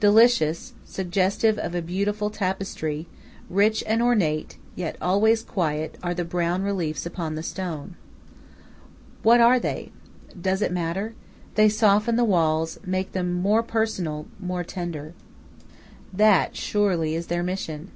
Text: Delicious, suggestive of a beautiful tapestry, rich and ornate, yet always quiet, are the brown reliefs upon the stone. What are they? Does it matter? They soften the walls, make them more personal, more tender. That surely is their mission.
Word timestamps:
Delicious, 0.00 0.72
suggestive 0.84 1.56
of 1.56 1.76
a 1.76 1.80
beautiful 1.80 2.28
tapestry, 2.28 3.06
rich 3.48 3.84
and 3.86 4.02
ornate, 4.02 4.56
yet 4.74 4.96
always 5.00 5.44
quiet, 5.44 5.96
are 6.02 6.12
the 6.12 6.24
brown 6.24 6.64
reliefs 6.64 7.06
upon 7.06 7.36
the 7.36 7.42
stone. 7.44 7.94
What 9.22 9.40
are 9.40 9.60
they? 9.60 9.92
Does 10.40 10.60
it 10.60 10.72
matter? 10.72 11.14
They 11.54 11.68
soften 11.68 12.16
the 12.16 12.24
walls, 12.24 12.80
make 12.84 13.12
them 13.12 13.32
more 13.32 13.62
personal, 13.62 14.26
more 14.40 14.64
tender. 14.64 15.14
That 16.12 16.56
surely 16.56 17.14
is 17.14 17.28
their 17.28 17.44
mission. 17.44 17.92